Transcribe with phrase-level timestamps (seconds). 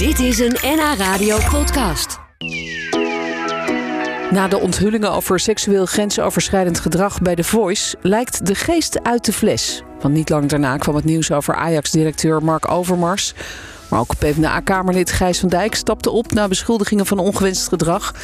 [0.00, 2.18] Dit is een NH Radio podcast.
[4.30, 9.32] Na de onthullingen over seksueel grensoverschrijdend gedrag bij The Voice lijkt de geest uit de
[9.32, 9.82] fles.
[10.00, 13.34] Want niet lang daarna kwam het nieuws over Ajax-directeur Mark Overmars.
[13.88, 18.14] Maar ook PvdA-kamerlid Gijs van Dijk stapte op na beschuldigingen van ongewenst gedrag.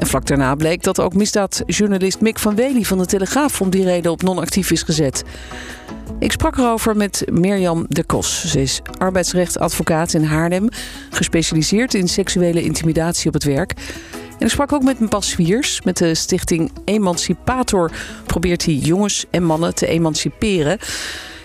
[0.00, 3.84] En vlak daarna bleek dat ook misdaadjournalist Mick van Wely van de Telegraaf om die
[3.84, 5.24] reden op non-actief is gezet.
[6.18, 8.46] Ik sprak erover met Mirjam de Kos.
[8.46, 10.68] Ze is arbeidsrechtadvocaat in Haarlem,
[11.10, 13.74] gespecialiseerd in seksuele intimidatie op het werk.
[14.38, 15.82] En ik sprak ook met Bas Swiers.
[15.82, 17.90] Met de stichting Emancipator
[18.26, 20.78] probeert hij jongens en mannen te emanciperen.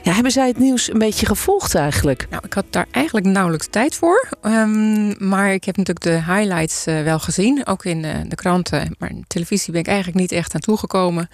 [0.05, 2.27] Ja, hebben zij het nieuws een beetje gevolgd eigenlijk?
[2.29, 4.29] Nou, ik had daar eigenlijk nauwelijks tijd voor.
[4.41, 8.95] Ehm, maar ik heb natuurlijk de highlights uh, wel gezien, ook in uh, de kranten.
[8.99, 11.29] Maar in televisie ben ik eigenlijk niet echt aan toegekomen.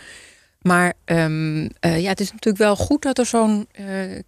[0.62, 1.70] Maar um, uh,
[2.02, 3.68] ja, het is natuurlijk wel goed dat er zo'n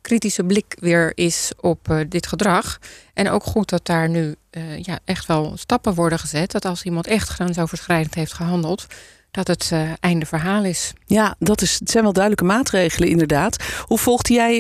[0.02, 2.80] kritische blik weer is op dit gedrag.
[3.14, 4.36] En ook goed dat daar nu
[4.82, 6.52] ja, echt wel stappen worden gezet.
[6.52, 8.86] Dat als iemand echt grensoverschrijdend heeft gehandeld,
[9.34, 10.94] dat het uh, einde verhaal is.
[11.06, 13.64] Ja, dat is, het zijn wel duidelijke maatregelen inderdaad.
[13.86, 14.56] Hoe volgde jij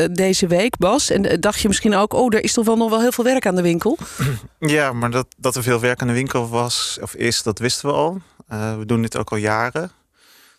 [0.00, 1.10] uh, deze week, Bas?
[1.10, 3.46] En dacht je misschien ook, oh, er is toch wel nog wel heel veel werk
[3.46, 3.98] aan de winkel?
[4.58, 7.88] Ja, maar dat, dat er veel werk aan de winkel was of is, dat wisten
[7.88, 8.20] we al.
[8.52, 9.90] Uh, we doen dit ook al jaren.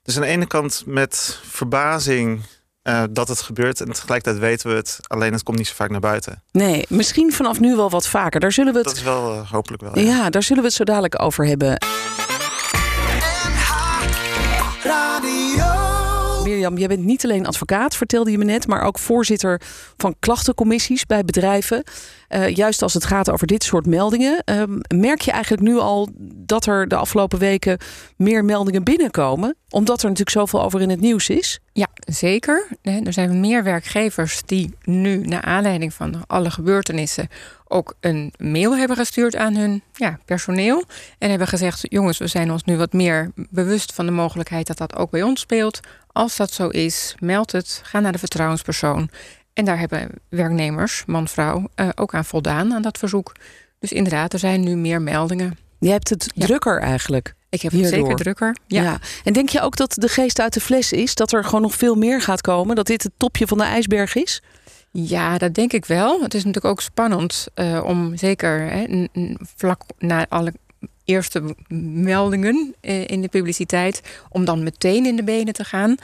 [0.03, 2.41] Dus aan de ene kant met verbazing
[2.83, 3.81] uh, dat het gebeurt.
[3.81, 4.99] En tegelijkertijd weten we het.
[5.07, 6.43] Alleen het komt niet zo vaak naar buiten.
[6.51, 8.39] Nee, misschien vanaf nu wel wat vaker.
[8.39, 8.87] Daar zullen we het...
[8.87, 9.99] Dat is wel uh, hopelijk wel.
[9.99, 10.01] Ja.
[10.01, 11.77] ja, daar zullen we het zo dadelijk over hebben.
[16.57, 19.61] Mirjam, jij bent niet alleen advocaat, vertelde je me net, maar ook voorzitter
[19.97, 21.83] van klachtencommissies bij bedrijven.
[22.29, 24.43] Uh, juist als het gaat over dit soort meldingen.
[24.45, 27.77] Uh, merk je eigenlijk nu al dat er de afgelopen weken
[28.15, 29.55] meer meldingen binnenkomen?
[29.69, 31.59] Omdat er natuurlijk zoveel over in het nieuws is?
[31.73, 32.67] Ja, zeker.
[32.81, 37.27] Er zijn meer werkgevers die nu, naar aanleiding van alle gebeurtenissen,
[37.67, 40.83] ook een mail hebben gestuurd aan hun ja, personeel.
[41.17, 44.77] En hebben gezegd: jongens, we zijn ons nu wat meer bewust van de mogelijkheid dat
[44.77, 45.79] dat ook bij ons speelt.
[46.17, 47.81] Als dat zo is, meld het.
[47.83, 49.09] Ga naar de vertrouwenspersoon.
[49.53, 53.31] En daar hebben werknemers, man, vrouw, uh, ook aan voldaan aan dat verzoek.
[53.79, 55.57] Dus inderdaad, er zijn nu meer meldingen.
[55.79, 56.45] Je hebt het ja.
[56.45, 57.33] drukker eigenlijk.
[57.49, 58.57] Ik heb het zeker drukker.
[58.67, 58.81] Ja.
[58.81, 58.99] ja.
[59.23, 61.15] En denk je ook dat de geest uit de fles is?
[61.15, 62.75] Dat er gewoon nog veel meer gaat komen?
[62.75, 64.41] Dat dit het topje van de ijsberg is?
[64.91, 66.21] Ja, dat denk ik wel.
[66.21, 69.05] Het is natuurlijk ook spannend uh, om zeker hè,
[69.55, 70.53] vlak na alle
[71.07, 71.55] eerste
[72.03, 72.75] meldingen
[73.05, 75.95] in de publiciteit, om dan meteen in de benen te gaan.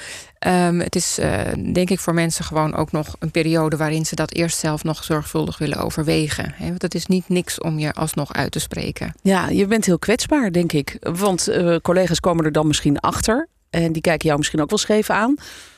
[0.47, 1.41] Um, het is uh,
[1.73, 5.03] denk ik voor mensen gewoon ook nog een periode waarin ze dat eerst zelf nog
[5.03, 6.53] zorgvuldig willen overwegen.
[6.55, 6.67] Hè?
[6.67, 9.13] Want het is niet niks om je alsnog uit te spreken.
[9.21, 10.97] Ja, je bent heel kwetsbaar, denk ik.
[10.99, 13.47] Want uh, collega's komen er dan misschien achter.
[13.69, 15.35] En die kijken jou misschien ook wel scheef aan.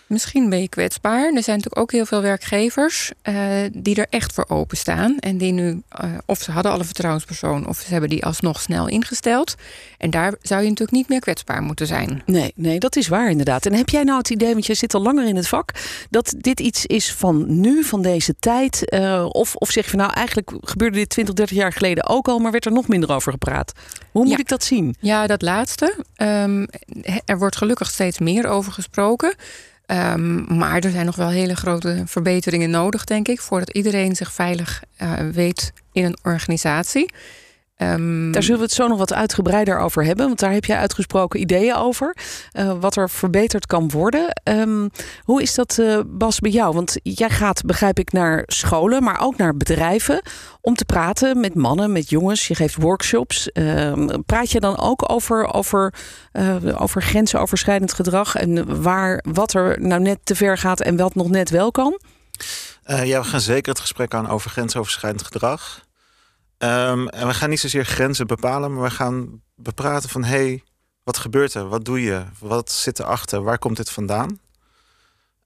[0.07, 1.23] Misschien ben je kwetsbaar.
[1.23, 3.35] Er zijn natuurlijk ook heel veel werkgevers uh,
[3.73, 5.17] die er echt voor openstaan.
[5.19, 8.61] En die nu, uh, of ze hadden al een vertrouwenspersoon, of ze hebben die alsnog
[8.61, 9.55] snel ingesteld.
[9.97, 12.21] En daar zou je natuurlijk niet meer kwetsbaar moeten zijn.
[12.25, 13.65] Nee, nee, dat is waar inderdaad.
[13.65, 15.71] En heb jij nou het idee, want je zit al langer in het vak,
[16.09, 18.93] dat dit iets is van nu, van deze tijd?
[18.93, 22.27] Uh, of, of zeg je van nou, eigenlijk gebeurde dit 20, 30 jaar geleden ook
[22.27, 23.71] al, maar werd er nog minder over gepraat?
[24.11, 24.37] Hoe moet ja.
[24.37, 24.95] ik dat zien?
[24.99, 25.95] Ja, dat laatste.
[26.17, 26.67] Um,
[27.25, 29.35] er wordt gelukkig steeds meer over gesproken.
[29.87, 34.31] Um, maar er zijn nog wel hele grote verbeteringen nodig, denk ik, voordat iedereen zich
[34.31, 37.13] veilig uh, weet in een organisatie.
[37.77, 40.77] Um, daar zullen we het zo nog wat uitgebreider over hebben, want daar heb jij
[40.77, 42.15] uitgesproken ideeën over.
[42.53, 44.41] Uh, wat er verbeterd kan worden.
[44.43, 44.89] Um,
[45.23, 46.73] hoe is dat, uh, Bas, bij jou?
[46.73, 50.21] Want jij gaat, begrijp ik, naar scholen, maar ook naar bedrijven
[50.61, 52.47] om te praten met mannen, met jongens.
[52.47, 53.49] Je geeft workshops.
[53.53, 53.93] Uh,
[54.25, 55.93] praat je dan ook over, over,
[56.33, 61.15] uh, over grensoverschrijdend gedrag en waar, wat er nou net te ver gaat en wat
[61.15, 61.99] nog net wel kan?
[62.87, 65.84] Uh, ja, we gaan zeker het gesprek aan over grensoverschrijdend gedrag.
[66.65, 70.63] Um, en we gaan niet zozeer grenzen bepalen, maar we gaan bepraten van hey,
[71.03, 71.67] wat gebeurt er?
[71.67, 72.23] Wat doe je?
[72.39, 73.43] Wat zit erachter?
[73.43, 74.29] Waar komt dit vandaan?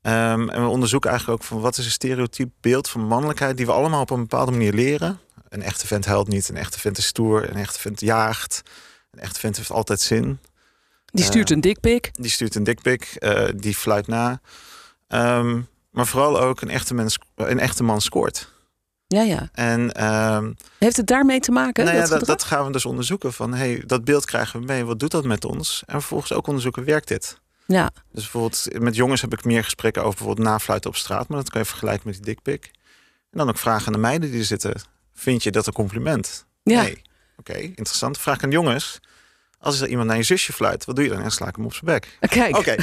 [0.02, 3.66] Um, en we onderzoeken eigenlijk ook van wat is een stereotyp beeld van mannelijkheid die
[3.66, 5.20] we allemaal op een bepaalde manier leren.
[5.50, 8.62] Een echte vent huilt niet, een echte vent is stoer, een echte vent jaagt,
[9.12, 10.40] een echte vent heeft altijd zin.
[11.06, 12.10] Die stuurt uh, een dikpik.
[12.14, 14.42] Die stuurt een dikpik, uh, die fluit na.
[15.08, 18.54] Um, maar vooral ook een echte, mens, een echte man scoort.
[19.16, 19.50] Ja, ja.
[19.54, 21.86] En, um, Heeft het daarmee te maken?
[21.86, 23.34] Nou ja, dat, dat, gaan we dus onderzoeken.
[23.34, 24.86] Van hey, dat beeld krijgen we mee.
[24.86, 25.84] Wat doet dat met ons?
[25.86, 27.40] En vervolgens ook onderzoeken, werkt dit?
[27.66, 27.90] Ja.
[28.12, 31.28] Dus bijvoorbeeld met jongens heb ik meer gesprekken over bijvoorbeeld nafluiten op straat.
[31.28, 32.72] Maar dat kan je vergelijken met die dikpik.
[33.32, 34.82] En dan ook vragen aan de meiden die er zitten.
[35.14, 36.46] Vind je dat een compliment?
[36.64, 36.82] Ja.
[36.82, 37.02] Nee.
[37.38, 38.18] Oké, okay, interessant.
[38.18, 39.00] Vraag aan jongens.
[39.60, 41.22] Als er iemand naar je zusje fluit, wat doe je dan?
[41.22, 42.18] En sla ik hem op zijn bek.
[42.20, 42.58] Kijk.
[42.58, 42.76] Oké.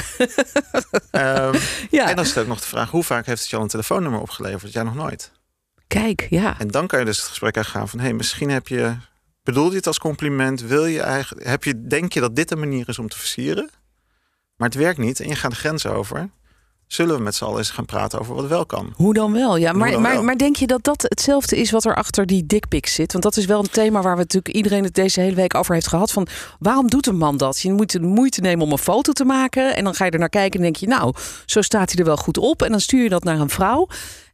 [1.11, 1.47] Okay.
[1.51, 1.59] um,
[1.89, 2.09] ja.
[2.09, 4.21] En dan stel ik nog de vraag: hoe vaak heeft het je al een telefoonnummer
[4.21, 4.73] opgeleverd?
[4.73, 5.31] Jij nog nooit?
[5.87, 6.59] Kijk, ja.
[6.59, 7.99] En dan kan je dus het gesprek aangaan van...
[7.99, 8.95] hé, hey, misschien heb je...
[9.43, 10.61] Bedoel je het als compliment?
[10.61, 13.69] Wil je eigenlijk, heb je, denk je dat dit een manier is om te versieren?
[14.55, 16.29] Maar het werkt niet en je gaat de grens over.
[16.87, 18.93] Zullen we met z'n allen eens gaan praten over wat wel kan?
[18.95, 19.57] Hoe dan wel?
[19.57, 20.23] Ja, maar, maar, wel?
[20.23, 23.11] maar denk je dat dat hetzelfde is wat er achter die dickpics zit?
[23.11, 25.73] Want dat is wel een thema waar we natuurlijk iedereen het deze hele week over
[25.73, 26.11] heeft gehad.
[26.11, 26.27] Van
[26.59, 27.59] waarom doet een man dat?
[27.59, 29.75] Je moet de moeite nemen om een foto te maken.
[29.75, 31.13] En dan ga je er naar kijken en denk je, nou,
[31.45, 32.61] zo staat hij er wel goed op.
[32.61, 33.87] En dan stuur je dat naar een vrouw.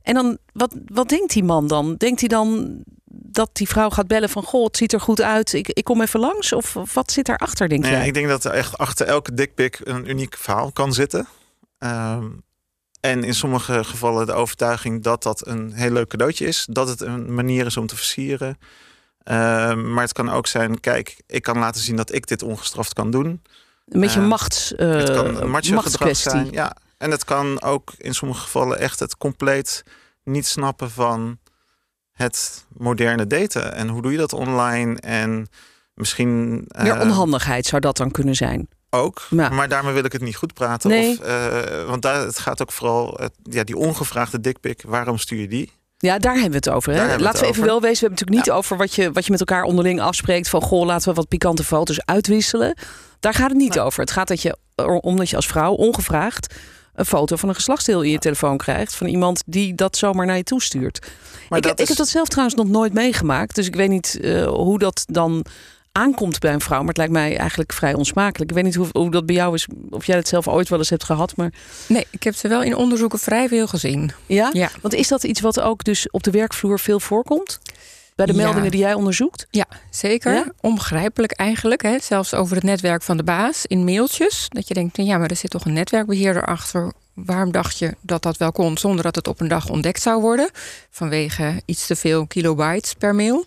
[0.03, 1.95] En dan, wat, wat denkt die man dan?
[1.95, 4.43] Denkt hij dan dat die vrouw gaat bellen van...
[4.43, 6.53] goh, het ziet er goed uit, ik, ik kom even langs?
[6.53, 8.07] Of wat zit daarachter, denk Nou ja, jij?
[8.07, 11.27] ik denk dat er echt achter elke dickpic een uniek verhaal kan zitten.
[11.77, 12.25] Ehm,
[12.99, 16.67] en in sommige gevallen de overtuiging dat dat een heel leuk cadeautje is.
[16.69, 18.57] Dat het een manier is om te versieren.
[19.23, 22.93] Ehm, maar het kan ook zijn, kijk, ik kan laten zien dat ik dit ongestraft
[22.93, 23.41] kan doen.
[23.87, 26.31] Een beetje eh, machts, eh, het kan een machtskwestie.
[26.31, 26.51] zijn.
[26.51, 26.75] Ja.
[27.03, 29.83] En het kan ook in sommige gevallen echt het compleet
[30.23, 31.37] niet snappen van
[32.11, 33.73] het moderne daten.
[33.73, 34.99] En hoe doe je dat online?
[34.99, 35.47] En
[35.93, 36.53] misschien...
[36.77, 38.67] Meer eh, onhandigheid zou dat dan kunnen zijn.
[38.89, 39.21] ook.
[39.29, 39.49] Ja.
[39.49, 40.89] Maar daarmee wil ik het niet goed praten.
[40.89, 41.11] Nee.
[41.11, 43.19] Of, eh, want daar, het gaat ook vooral...
[43.19, 45.71] eh, ja, die ongevraagde dikpik, waarom stuur je die?
[45.97, 46.93] Ja, daar hebben we het over.
[46.93, 47.17] Hè?
[47.17, 47.65] Laten we even over.
[47.65, 47.99] wel wezen.
[47.99, 50.49] We hebben het natuurlijk niet over wat je, wat je met elkaar onderling afspreekt.
[50.49, 52.77] Van goh, laten we wat pikante foto's uitwisselen.
[53.19, 53.99] Daar gaat het niet over.
[53.99, 54.57] Het gaat dat je,
[55.01, 56.55] om dat je als vrouw ongevraagd
[56.95, 58.95] een foto van een geslachtsdeel in je telefoon krijgt.
[58.95, 60.99] Van iemand die dat zomaar naar je toestuurt.
[61.49, 63.55] Maar ik, dat ik heb dat zelf trouwens nog nooit meegemaakt.
[63.55, 65.45] Dus ik weet niet eh, hoe dat dan
[65.91, 66.79] aankomt bij een vrouw.
[66.79, 68.49] Maar het lijkt mij eigenlijk vrij onsmakelijk.
[68.49, 69.67] Ik weet niet hoe, hoe dat bij jou is.
[69.89, 71.35] Of jij het zelf ooit wel eens hebt gehad.
[71.35, 71.53] Maar
[71.87, 74.11] Nee, ik heb ze wel in onderzoeken vrij veel gezien.
[74.25, 74.49] ja?
[74.53, 74.69] Ja.
[74.81, 77.59] Want is dat iets wat ook dus op de werkvloer veel voorkomt?
[78.15, 78.37] Bij de Ja.
[78.43, 79.47] meldingen die jij onderzoekt?
[79.49, 80.33] Ja, zeker.
[80.33, 80.45] Ja?
[80.61, 81.81] Onbegrijpelijk eigenlijk.
[81.81, 81.99] Hè?
[81.99, 84.45] Zelfs over het netwerk van de baas in mailtjes.
[84.49, 86.91] Dat je denkt, ja, maar er zit toch een netwerkbeheerder achter.
[87.13, 90.21] Waarom dacht je dat dat wel kon zonder dat het op een dag ontdekt zou
[90.21, 90.49] worden?
[90.89, 93.45] Vanwege iets te veel kilobytes per mail.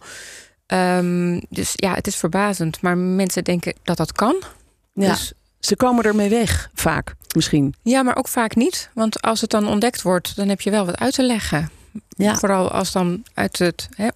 [0.67, 2.81] Ehm, dus ja, het is verbazend.
[2.81, 4.37] Maar mensen denken dat dat kan.
[4.93, 5.09] Ja.
[5.09, 7.75] Dus, Ze komen ermee weg, vaak misschien.
[7.83, 8.91] ja, maar ook vaak niet.
[8.95, 11.71] Want als het dan ontdekt wordt, dan heb je wel wat uit te leggen.
[12.09, 12.37] Ja.
[12.37, 13.89] Vooral als dan uit het.
[13.97, 14.09] Hè,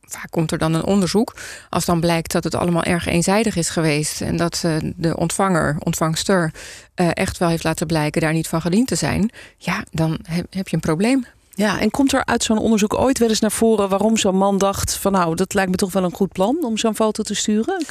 [0.00, 1.36] vaak komt er dan een onderzoek.
[1.68, 4.20] Als dan blijkt dat het allemaal erg eenzijdig is geweest.
[4.20, 6.52] En dat eh, de ontvanger, ontvangster,
[6.94, 9.30] eh, echt wel heeft laten blijken daar niet van gediend te zijn.
[9.56, 11.26] Ja, dan heb, heb je een probleem.
[11.58, 14.58] Ja, en komt er uit zo'n onderzoek ooit wel eens naar voren waarom zo'n man
[14.58, 17.34] dacht van nou, dat lijkt me toch wel een goed plan om zo'n foto te
[17.34, 17.84] sturen?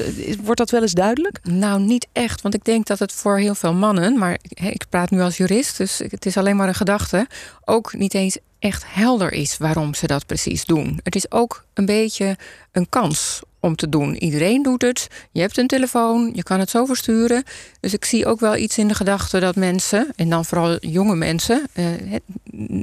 [0.43, 1.39] Wordt dat wel eens duidelijk?
[1.43, 2.41] Nou, niet echt.
[2.41, 5.77] Want ik denk dat het voor heel veel mannen, maar ik praat nu als jurist,
[5.77, 7.27] dus het is alleen maar een gedachte,
[7.65, 10.99] ook niet eens echt helder is waarom ze dat precies doen.
[11.03, 12.37] Het is ook een beetje
[12.71, 14.15] een kans om te doen.
[14.15, 15.07] Iedereen doet het.
[15.31, 17.43] Je hebt een telefoon, je kan het zo versturen.
[17.79, 21.15] Dus ik zie ook wel iets in de gedachte dat mensen, en dan vooral jonge
[21.15, 21.85] mensen, eh,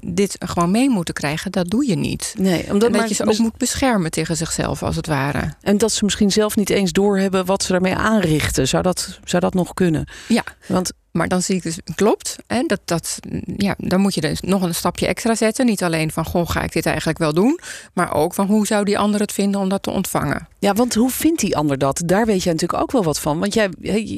[0.05, 1.53] dit gewoon mee moeten krijgen.
[1.53, 2.35] Dat doe je niet.
[2.39, 5.55] Nee, omdat En dat je ze ook moet beschermen tegen zichzelf, als het ware.
[5.61, 8.69] En dat ze misschien zelf niet eens doorhebben wat ze daarmee aanrichten.
[8.69, 10.09] Zou dat, zou dat nog kunnen?
[10.29, 10.45] Ja.
[10.67, 12.37] Want Maar dan zie ik dus, klopt.
[12.47, 13.19] Hè, dat, dat,
[13.57, 15.67] ja, dan moet je dus nog een stapje extra zetten.
[15.67, 17.59] Niet alleen van, goh, ga ik dit eigenlijk wel doen?
[17.93, 20.49] Maar ook van, hoe zou die ander het vinden om dat te ontvangen?
[20.59, 22.03] Ja, want hoe vindt die ander dat?
[22.07, 23.39] Daar weet jij natuurlijk ook wel wat van.
[23.39, 23.69] Want jij,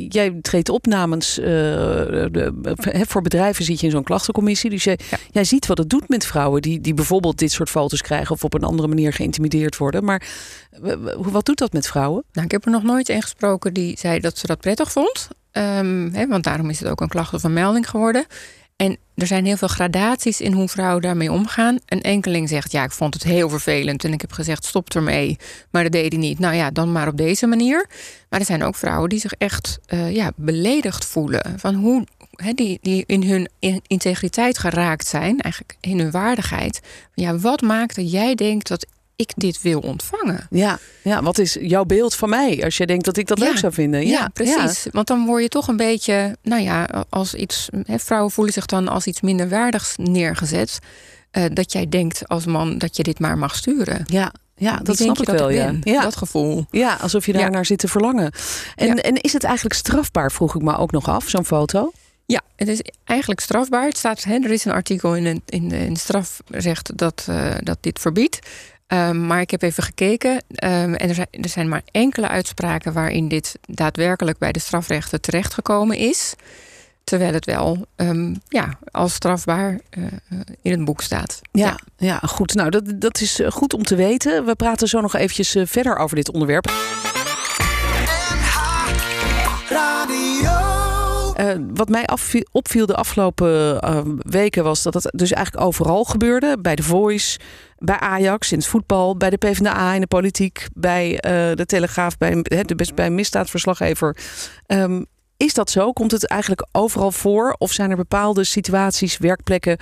[0.09, 1.39] jij treedt op namens.
[1.39, 2.53] eh, de,
[3.09, 4.71] voor bedrijven zit je in zo'n klachtencommissie.
[4.71, 5.17] Dus jij, Ja.
[5.31, 8.35] jij ziet wat het doet met vrouwen die, die bijvoorbeeld dit soort foto's krijgen.
[8.35, 10.05] of op een andere manier geïntimideerd worden.
[10.05, 10.23] Maar
[11.17, 12.25] wat doet dat met vrouwen?
[12.33, 15.29] Nou, ik heb er nog nooit een gesproken die zei dat ze dat prettig vond.
[15.57, 18.27] Ehm, want daarom is het ook een klacht of een melding geworden.
[18.77, 21.79] En er zijn heel veel gradaties in hoe vrouwen daarmee omgaan.
[21.87, 24.05] Een enkeling zegt, ja, ik vond het heel vervelend...
[24.05, 25.37] en ik heb gezegd, stop ermee.
[25.71, 26.39] Maar dat deed hij niet.
[26.39, 27.87] Nou ja, dan maar op deze manier.
[28.29, 31.55] Maar er zijn ook vrouwen die zich echt eh, ja, beledigd voelen.
[31.57, 32.07] Van hoe,
[32.55, 36.81] die, die in hun in- integriteit geraakt zijn, eigenlijk in hun waardigheid.
[37.15, 38.87] Ja, wat maakt dat jij denkt dat
[39.17, 40.47] ik dit wil ontvangen?
[40.51, 43.45] Ja, ja, wat is jouw beeld van mij als jij denkt dat ik dat Ja.
[43.45, 44.07] leuk zou vinden?
[44.07, 44.87] Ja, precies.
[44.91, 47.69] Want dan word je toch een beetje, nou ja, als iets.
[47.87, 50.79] Hè, vrouwen voelen zich dan als iets minder waardigs neergezet.
[51.31, 54.05] eh, dat jij denkt als man dat je dit maar mag sturen.
[54.07, 55.51] Ja, ja dat snap je ik wel.
[55.51, 55.73] ik Ja.
[55.83, 56.01] Ja.
[56.01, 56.67] Dat gevoel.
[56.71, 57.49] ja, alsof je daar Ja.
[57.49, 58.33] naar zit te verlangen.
[58.75, 58.95] En, Ja.
[58.95, 61.93] en is het eigenlijk strafbaar, vroeg ik me ook nog af, zo'n foto?
[62.27, 63.85] Ja, het is eigenlijk strafbaar.
[63.87, 67.79] Het staat, hè, er is een artikel in, in, in het strafrecht dat, eh, dat
[67.81, 68.39] dit verbiedt.
[68.87, 72.93] Ehm, maar ik heb even gekeken ehm, en er zijn, er zijn maar enkele uitspraken
[72.93, 76.35] waarin dit daadwerkelijk bij de strafrechten terechtgekomen is.
[77.05, 81.41] Terwijl het wel ehm, ja, als strafbaar eh, eh, in het boek staat.
[81.53, 82.19] Ja, ja.
[82.19, 82.55] goed.
[82.55, 84.45] Nou, dat, dat is eh, goed om te weten.
[84.45, 86.71] We praten zo nog eventjes verder over dit onderwerp.
[91.37, 92.09] Eh, wat mij
[92.53, 96.59] opviel de afgelopen uh, weken was dat het dus eigenlijk overal gebeurde.
[96.61, 97.39] Bij The Voice,
[97.79, 101.21] bij Ajax in het voetbal, bij de PvdA in de politiek, bij uh,
[101.57, 104.17] de Telegraaf, bij, de, bij misdaadverslaggever.
[104.67, 105.93] Um, is dat zo?
[105.93, 107.55] Komt het eigenlijk overal voor?
[107.59, 109.79] Of zijn er bepaalde situaties, werkplekken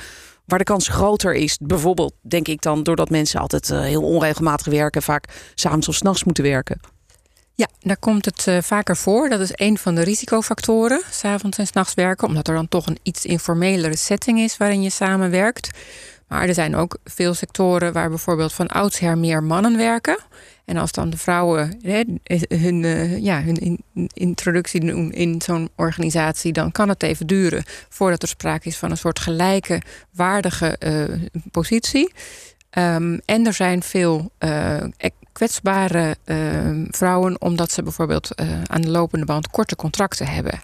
[0.46, 1.58] waar de kans groter is?
[1.62, 6.24] Bijvoorbeeld, denk ik dan, doordat mensen altijd uh, heel onregelmatig werken, vaak s'avonds of s'nachts
[6.24, 6.93] moeten werken.
[7.56, 9.28] Ja, daar komt het uh, vaker voor.
[9.28, 12.98] Dat is een van de risicofactoren, s'avonds en s'nachts werken, omdat er dan toch een
[13.02, 15.70] iets informelere setting is waarin je samenwerkt.
[16.28, 20.18] Maar er zijn ook veel sectoren waar bijvoorbeeld van oudsher meer mannen werken.
[20.64, 22.02] En als dan de vrouwen hè,
[22.48, 23.82] hun, uh, ja, hun
[24.12, 28.90] introductie doen in zo'n organisatie, dan kan het even duren voordat er sprake is van
[28.90, 29.82] een soort gelijke,
[30.12, 30.78] waardige
[31.50, 32.12] positie.
[32.78, 34.30] Um, en er zijn veel
[35.34, 36.16] kwetsbare
[36.90, 38.30] vrouwen, omdat ze bijvoorbeeld
[38.66, 40.60] aan de lopende band korte contracten hebben.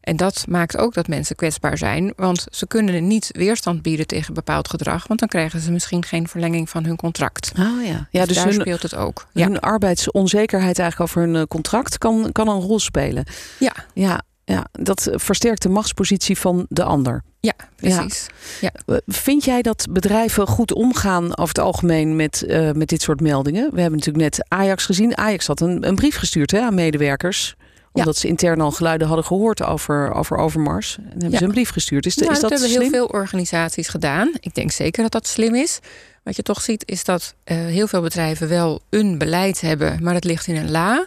[0.00, 4.34] En dat maakt ook dat mensen kwetsbaar zijn, want ze kunnen niet weerstand bieden tegen
[4.34, 7.52] bepaald gedrag, want dan krijgen ze misschien geen verlenging van hun contract.
[7.58, 9.26] Oh ja, ja dus, dus daar hun, speelt het ook.
[9.32, 9.58] Hun ja.
[9.58, 13.24] arbeidsonzekerheid eigenlijk over hun eh, contract kan, kan een rol spelen.
[13.58, 13.72] Ja.
[13.94, 14.22] ja.
[14.50, 17.22] Ja, dat versterkt de machtspositie van de ander.
[17.40, 18.26] Ja, precies.
[18.60, 18.70] Ja.
[18.86, 23.20] Eh, vind jij dat bedrijven goed omgaan over het algemeen met, uh, met dit soort
[23.20, 23.70] meldingen?
[23.72, 25.16] We hebben natuurlijk net Ajax gezien.
[25.16, 27.56] Ajax had een, een brief gestuurd hè, aan medewerkers
[27.92, 30.96] omdat ze intern al geluiden hadden gehoord over, over Overmars.
[30.98, 32.06] En hebben ze een brief gestuurd.
[32.06, 32.80] Is, nou, is dat, hebben slim?
[32.80, 34.32] heel veel organisaties gedaan.
[34.40, 35.78] Ik denk zeker dat dat slim is.
[36.22, 40.14] Wat je toch ziet is dat uh, heel veel bedrijven wel een beleid hebben, maar
[40.14, 41.06] het ligt in een la.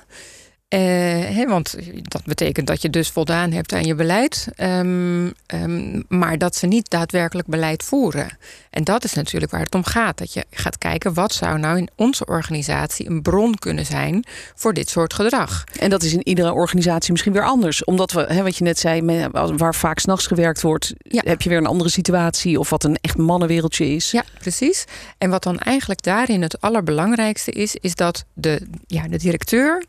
[0.73, 6.37] Uh, want dat betekent dat je dus voldaan hebt aan je beleid, um, um, maar
[6.37, 8.37] dat ze niet daadwerkelijk beleid voeren.
[8.69, 10.17] En dat is natuurlijk waar het om gaat.
[10.17, 14.25] Dat je gaat kijken wat zou nou in onze organisatie een bron kunnen zijn
[14.55, 15.63] voor dit soort gedrag.
[15.79, 17.83] En dat is in iedere organisatie misschien weer anders.
[17.83, 21.21] Omdat we, hè, wat je net zei, waar vaak s'nachts gewerkt wordt, ja.
[21.25, 24.11] heb je weer een andere situatie of wat een echt mannenwereldje is.
[24.11, 24.85] Ja, precies.
[25.17, 29.83] En wat dan eigenlijk daarin het allerbelangrijkste is, is dat de, ja, de directeur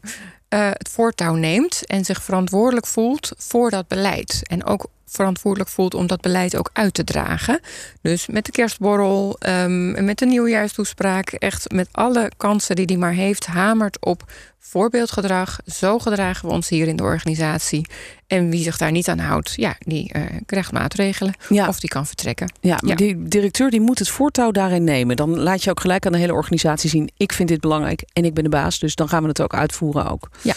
[0.59, 4.41] het voortouw neemt en zich verantwoordelijk voelt voor dat beleid.
[4.43, 7.61] En ook verantwoordelijk voelt om dat beleid ook uit te dragen.
[8.03, 13.13] Dus met de kerstborrel, um, met de nieuwjaarstoespraak, echt met alle kansen die hij maar
[13.13, 14.25] heeft, hamert op
[14.59, 15.59] voorbeeldgedrag.
[15.67, 17.87] Zo gedragen we ons hier in de organisatie.
[18.27, 21.69] En wie zich daar niet aan houdt, ja, die uh, krijgt maatregelen ja.
[21.69, 22.53] of die kan vertrekken.
[22.61, 22.97] Ja, maar ja.
[22.97, 25.17] die directeur die moet het voortouw daarin nemen.
[25.17, 28.25] Dan laat je ook gelijk aan de hele organisatie zien: ik vind dit belangrijk en
[28.25, 30.29] ik ben de baas, dus dan gaan we het ook uitvoeren ook.
[30.43, 30.55] Ja.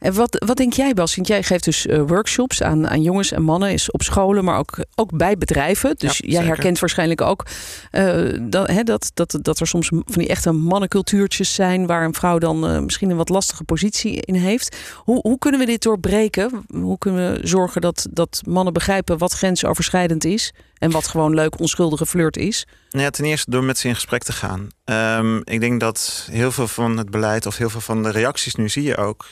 [0.00, 1.14] En wat, wat denk jij, Bas?
[1.14, 4.58] Want jij geeft dus uh, workshops aan, aan jongens en mannen, is op scholen, maar
[4.58, 5.94] ook, ook bij bedrijven.
[5.96, 7.46] Dus ja, jij herkent waarschijnlijk ook
[7.92, 12.14] uh, dat, hè, dat, dat, dat er soms van die echte mannencultuurtjes zijn waar een
[12.14, 14.76] vrouw dan uh, misschien een wat lastige positie in heeft.
[14.96, 16.64] Hoe, hoe kunnen we dit doorbreken?
[16.66, 21.60] Hoe kunnen we zorgen dat, dat mannen begrijpen wat grensoverschrijdend is en wat gewoon leuk
[21.60, 22.66] onschuldige flirt is?
[22.90, 24.68] Nou ja, ten eerste door met ze in gesprek te gaan.
[24.84, 28.54] Um, ik denk dat heel veel van het beleid of heel veel van de reacties
[28.54, 29.26] nu zie je ook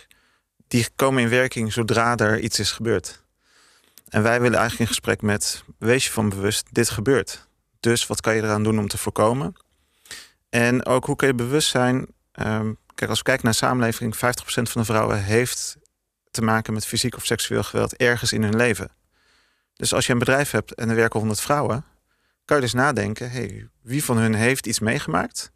[0.68, 3.22] die komen in werking zodra er iets is gebeurd.
[4.08, 7.46] En wij willen eigenlijk in gesprek met, wees je van bewust, dit gebeurt.
[7.80, 9.54] Dus wat kan je eraan doen om te voorkomen?
[10.48, 14.18] En ook hoe kun je bewust zijn, um, kijk als we kijken naar samenleving, 50%
[14.70, 15.76] van de vrouwen heeft
[16.30, 18.90] te maken met fysiek of seksueel geweld ergens in hun leven.
[19.74, 21.84] Dus als je een bedrijf hebt en er werken 100 vrouwen,
[22.44, 25.52] kan je dus nadenken, hey, wie van hun heeft iets meegemaakt?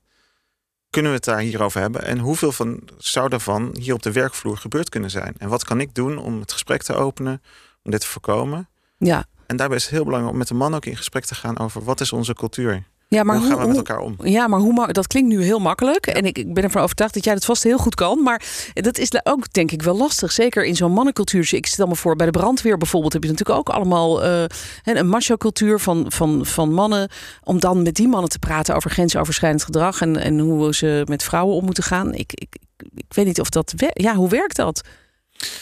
[0.93, 2.05] Kunnen we het daar hierover hebben?
[2.05, 5.35] En hoeveel van zou daarvan hier op de werkvloer gebeurd kunnen zijn?
[5.39, 7.43] En wat kan ik doen om het gesprek te openen,
[7.83, 8.69] om dit te voorkomen?
[8.99, 9.25] Ja.
[9.47, 11.59] En daarbij is het heel belangrijk om met de man ook in gesprek te gaan
[11.59, 12.85] over wat is onze cultuur?
[13.13, 14.17] Ja, maar hoe gaan we met elkaar om?
[14.23, 16.07] Ja, maar hoe dat klinkt nu heel makkelijk.
[16.07, 18.23] En ik, ik ben ervan overtuigd dat jij dat vast heel goed kan.
[18.23, 18.43] Maar
[18.75, 20.33] dat is ook denk ik wel lastig.
[20.33, 21.55] Zeker in zo'n mannencultuur.
[21.55, 24.45] Ik stel me voor, bij de brandweer bijvoorbeeld heb je natuurlijk ook allemaal uh,
[24.85, 27.11] een macho-cultuur van, van, van mannen.
[27.45, 31.23] Om dan met die mannen te praten over grensoverschrijdend gedrag en, en hoe ze met
[31.23, 32.15] vrouwen om moeten gaan.
[32.15, 32.57] Ik, ik,
[32.95, 33.73] ik weet niet of dat.
[33.93, 34.83] Ja, hoe werkt dat?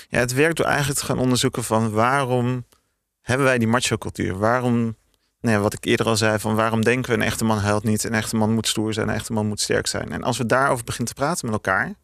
[0.09, 2.65] Ja, het werkt door eigenlijk te gaan onderzoeken van waarom
[3.21, 4.39] hebben wij die macho-cultuur?
[4.39, 4.97] Waarom
[5.41, 8.05] nee, wat ik eerder al zei, van waarom denken we een echte man huilt niet,
[8.05, 10.13] een echte man moet stoer zijn, een echte man moet sterk zijn.
[10.13, 11.97] En als we daarover beginnen te praten met elkaar, en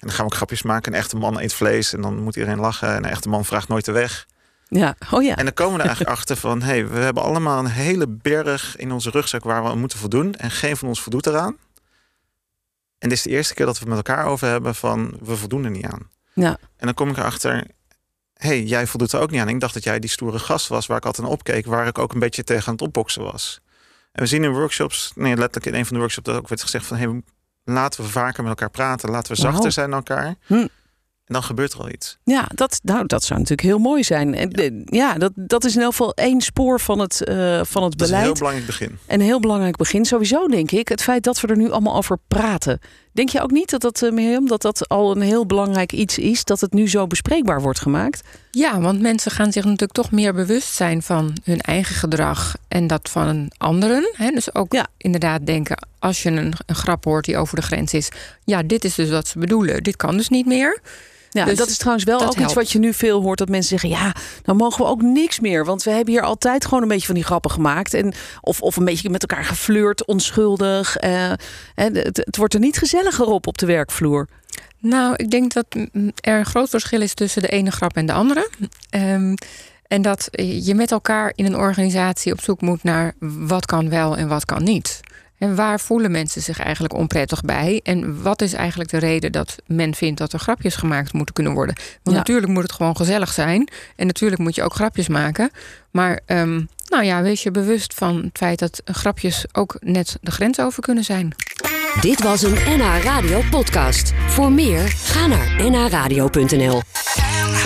[0.00, 2.60] dan gaan we ook grapjes maken, een echte man eet vlees en dan moet iedereen
[2.60, 4.26] lachen en een echte man vraagt nooit de weg.
[4.68, 5.36] Ja, oh ja.
[5.36, 8.08] En dan komen we er eigenlijk achter van, hé, hey, we hebben allemaal een hele
[8.08, 11.56] berg in onze rugzak waar we aan moeten voldoen en geen van ons voldoet eraan.
[12.98, 15.64] En dit is de eerste keer dat we met elkaar over hebben van, we voldoen
[15.64, 16.10] er niet aan.
[16.32, 16.58] Ja.
[16.76, 17.66] En dan kom ik erachter,
[18.36, 19.48] hey, jij voldoet er ook niet aan.
[19.48, 21.98] Ik dacht dat jij die stoere gast was waar ik altijd naar opkeek, waar ik
[21.98, 23.60] ook een beetje tegen aan het opboksen was.
[24.12, 26.62] En we zien in workshops, nee, letterlijk in een van de workshops, dat ook werd
[26.62, 27.22] gezegd van, hey,
[27.64, 29.70] laten we vaker met elkaar praten, laten we zachter wow.
[29.70, 30.34] zijn naar elkaar.
[30.46, 30.66] Hm.
[31.26, 32.18] En dan gebeurt er al iets.
[32.24, 34.34] Ja, dat, nou, dat zou natuurlijk heel mooi zijn.
[34.34, 37.82] En, ja, ja dat, dat is in elk geval één spoor van het, uh, van
[37.82, 38.12] het dat beleid.
[38.12, 38.98] een heel belangrijk begin.
[39.06, 40.04] Een heel belangrijk begin.
[40.04, 42.80] Sowieso denk ik, het feit dat we er nu allemaal over praten.
[43.16, 46.18] Denk je ook niet dat dat, uh, Mirjam, dat dat al een heel belangrijk iets
[46.18, 48.22] is, dat het nu zo bespreekbaar wordt gemaakt?
[48.50, 52.86] Ja, want mensen gaan zich natuurlijk toch meer bewust zijn van hun eigen gedrag en
[52.86, 54.10] dat van anderen.
[54.12, 54.30] Hè?
[54.30, 54.86] Dus ook ja.
[54.96, 58.08] inderdaad denken, als je een, een grap hoort die over de grens is,
[58.44, 59.82] ja, dit is dus wat ze bedoelen.
[59.82, 60.80] Dit kan dus niet meer.
[61.36, 62.40] Ja, dus dat is trouwens wel ook helpt.
[62.40, 63.38] iets wat je nu veel hoort.
[63.38, 65.64] Dat mensen zeggen, ja, dan mogen we ook niks meer.
[65.64, 67.94] Want we hebben hier altijd gewoon een beetje van die grappen gemaakt.
[67.94, 71.02] En, of, of een beetje met elkaar geflirt, onschuldig.
[71.02, 71.32] Uh,
[71.74, 74.28] het, het wordt er niet gezelliger op op de werkvloer.
[74.78, 75.66] Nou, ik denk dat
[76.20, 78.50] er een groot verschil is tussen de ene grap en de andere.
[78.90, 79.34] Um,
[79.88, 84.16] en dat je met elkaar in een organisatie op zoek moet naar wat kan wel
[84.16, 85.00] en wat kan niet.
[85.38, 87.80] En waar voelen mensen zich eigenlijk onprettig bij?
[87.82, 91.52] En wat is eigenlijk de reden dat men vindt dat er grapjes gemaakt moeten kunnen
[91.52, 91.74] worden?
[91.74, 92.22] Want ja.
[92.22, 93.68] natuurlijk moet het gewoon gezellig zijn.
[93.96, 95.50] En natuurlijk moet je ook grapjes maken.
[95.90, 100.30] Maar um, nou ja, wees je bewust van het feit dat grapjes ook net de
[100.30, 101.34] grens over kunnen zijn.
[102.00, 104.12] Dit was een NH Radio podcast.
[104.28, 106.82] Voor meer, ga naar nhradio.nl
[107.52, 107.64] NH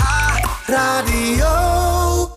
[0.65, 1.80] Radio